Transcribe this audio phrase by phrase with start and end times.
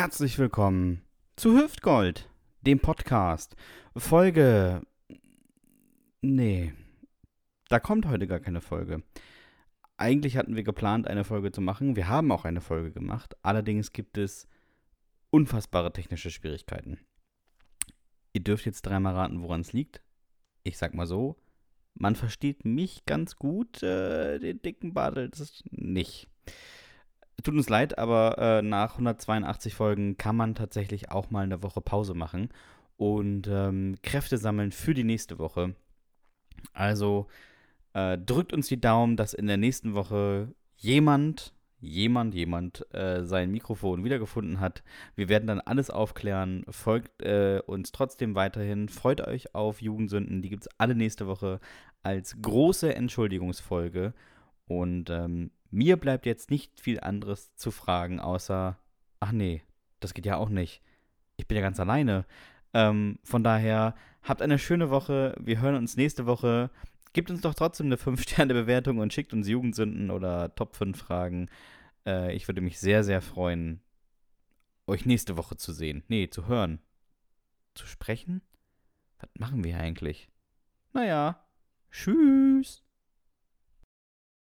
[0.00, 1.02] Herzlich willkommen
[1.34, 3.56] zu Hüftgold, dem Podcast.
[3.96, 4.82] Folge.
[6.20, 6.72] Nee,
[7.68, 9.02] da kommt heute gar keine Folge.
[9.96, 11.96] Eigentlich hatten wir geplant, eine Folge zu machen.
[11.96, 13.34] Wir haben auch eine Folge gemacht.
[13.42, 14.46] Allerdings gibt es
[15.30, 17.00] unfassbare technische Schwierigkeiten.
[18.32, 20.00] Ihr dürft jetzt dreimal raten, woran es liegt.
[20.62, 21.34] Ich sag mal so,
[21.94, 26.28] man versteht mich ganz gut, äh, den dicken das nicht.
[27.42, 31.80] Tut uns leid, aber äh, nach 182 Folgen kann man tatsächlich auch mal eine Woche
[31.80, 32.48] Pause machen
[32.96, 35.74] und ähm, Kräfte sammeln für die nächste Woche.
[36.72, 37.28] Also
[37.92, 43.52] äh, drückt uns die Daumen, dass in der nächsten Woche jemand, jemand, jemand äh, sein
[43.52, 44.82] Mikrofon wiedergefunden hat.
[45.14, 46.64] Wir werden dann alles aufklären.
[46.68, 48.88] Folgt äh, uns trotzdem weiterhin.
[48.88, 50.42] Freut euch auf Jugendsünden.
[50.42, 51.60] Die gibt es alle nächste Woche
[52.02, 54.12] als große Entschuldigungsfolge.
[54.66, 58.78] Und ähm, mir bleibt jetzt nicht viel anderes zu fragen, außer,
[59.20, 59.62] ach nee,
[60.00, 60.82] das geht ja auch nicht.
[61.36, 62.24] Ich bin ja ganz alleine.
[62.74, 65.34] Ähm, von daher, habt eine schöne Woche.
[65.40, 66.70] Wir hören uns nächste Woche.
[67.12, 71.48] Gebt uns doch trotzdem eine 5-Sterne-Bewertung und schickt uns Jugendsünden oder Top 5 Fragen.
[72.06, 73.80] Äh, ich würde mich sehr, sehr freuen,
[74.86, 76.04] euch nächste Woche zu sehen.
[76.08, 76.80] Nee, zu hören.
[77.74, 78.42] Zu sprechen?
[79.18, 80.28] Was machen wir eigentlich?
[80.92, 81.44] Naja,
[81.90, 82.87] tschüss.